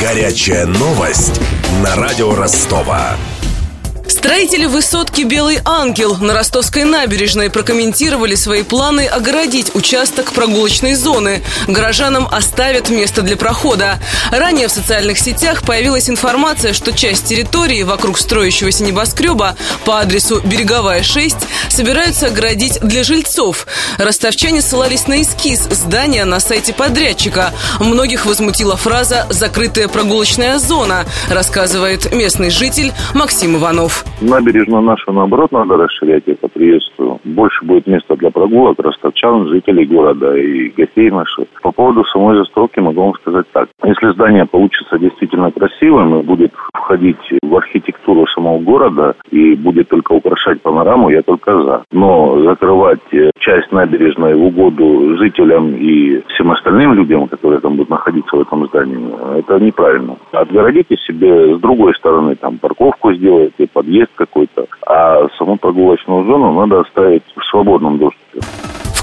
[0.00, 1.40] Горячая новость
[1.82, 3.16] на радио Ростова.
[4.08, 11.42] Строители высотки «Белый ангел» на Ростовской набережной прокомментировали свои планы огородить участок прогулочной зоны.
[11.66, 14.00] Горожанам оставят место для прохода.
[14.30, 21.02] Ранее в социальных сетях появилась информация, что часть территории вокруг строящегося небоскреба по адресу Береговая
[21.02, 21.36] 6
[21.68, 23.66] собираются оградить для жильцов.
[23.98, 27.52] Ростовчане ссылались на эскиз здания на сайте подрядчика.
[27.78, 33.97] Многих возмутила фраза «закрытая прогулочная зона», рассказывает местный житель Максим Иванов.
[34.20, 37.20] Набережную нашу, наоборот, надо расширять, это приветствую.
[37.24, 41.46] Больше будет места для прогулок ростовчан, жителей города и гостей наших.
[41.62, 43.68] По поводу самой застройки могу вам сказать так.
[43.84, 50.12] Если здание получится действительно красивым и будет входить в архитектуру самого города и будет только
[50.12, 51.82] украшать панораму, я только за.
[51.92, 57.90] Но закрывать э, часть набережной в угоду жителям и всем остальным людям, которые там будут
[57.90, 60.16] находиться в этом здании, это неправильно.
[60.32, 66.80] Отгородите себе с другой стороны, там парковку сделайте, подъезд какой-то, а саму прогулочную зону надо
[66.80, 68.40] оставить в свободном доступе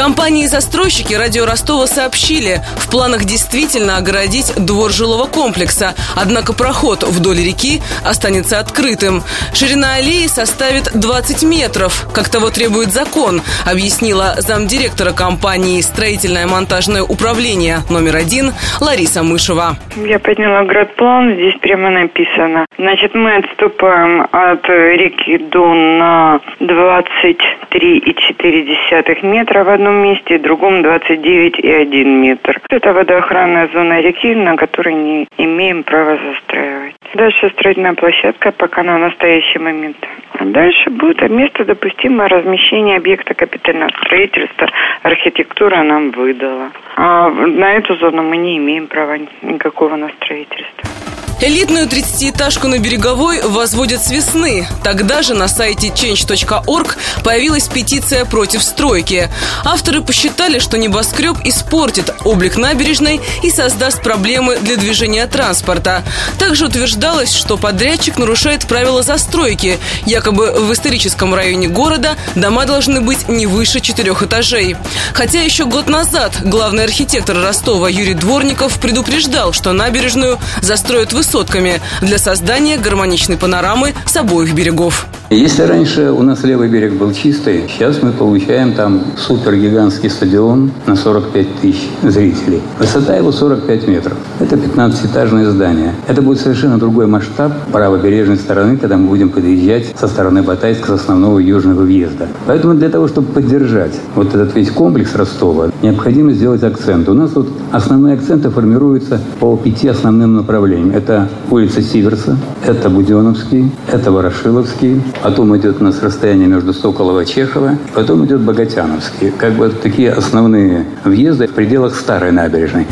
[0.00, 7.82] компании-застройщики радио Ростова сообщили, в планах действительно огородить двор жилого комплекса, однако проход вдоль реки
[8.02, 9.22] останется открытым.
[9.52, 17.80] Ширина аллеи составит 20 метров, как того требует закон, объяснила замдиректора компании «Строительное монтажное управление»
[17.90, 19.76] номер один Лариса Мышева.
[19.96, 22.64] Я подняла градплан, здесь прямо написано.
[22.78, 30.82] Значит, мы отступаем от реки Дон на 23,4 метра в одном одном месте, в другом
[30.82, 32.60] 29,1 метр.
[32.70, 36.94] Это водоохранная зона реки, на которой не имеем права застраивать.
[37.14, 39.96] Дальше строительная площадка пока на настоящий момент.
[40.38, 44.68] А дальше будет место допустимое размещения объекта капитального строительства.
[45.02, 46.70] Архитектура нам выдала.
[46.96, 51.09] А на эту зону мы не имеем права никакого на строительство.
[51.42, 54.68] Элитную 30-этажку на Береговой возводят с весны.
[54.84, 59.30] Тогда же на сайте change.org появилась петиция против стройки.
[59.64, 66.04] Авторы посчитали, что небоскреб испортит облик набережной и создаст проблемы для движения транспорта.
[66.38, 69.78] Также утверждалось, что подрядчик нарушает правила застройки.
[70.04, 74.76] Якобы в историческом районе города дома должны быть не выше четырех этажей.
[75.14, 81.80] Хотя еще год назад главный архитектор Ростова Юрий Дворников предупреждал, что набережную застроят высоко высотками
[82.02, 85.06] для создания гармоничной панорамы с обоих берегов.
[85.30, 90.96] Если раньше у нас левый берег был чистый, сейчас мы получаем там супергигантский стадион на
[90.96, 92.60] 45 тысяч зрителей.
[92.80, 94.14] Высота его 45 метров.
[94.40, 95.94] Это 15-этажное здание.
[96.08, 101.00] Это будет совершенно другой масштаб правобережной стороны, когда мы будем подъезжать со стороны Батайска, с
[101.02, 102.26] основного южного въезда.
[102.48, 107.08] Поэтому для того, чтобы поддержать вот этот весь комплекс Ростова, необходимо сделать акцент.
[107.08, 110.90] У нас тут основные акценты формируются по пяти основным направлениям.
[110.90, 112.36] Это улица Сиверса,
[112.66, 118.40] это Буденовский, это Ворошиловский, потом идет у нас расстояние между Соколова и Чехова, потом идет
[118.40, 119.30] Богатяновский.
[119.30, 122.86] Как бы такие основные въезды в пределах старой набережной.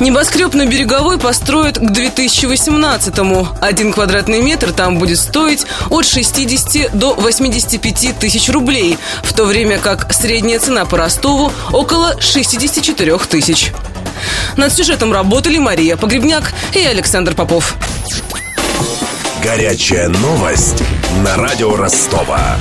[0.00, 3.48] Небоскреб на Береговой построят к 2018-му.
[3.60, 9.78] Один квадратный метр там будет стоить от 60 до 85 тысяч рублей, в то время
[9.78, 13.72] как средняя цена по Ростову около 64 тысяч.
[14.56, 17.74] Над сюжетом работали Мария Погребняк и Александр Попов.
[19.42, 20.82] Горячая новость
[21.24, 22.56] на радио Ростова.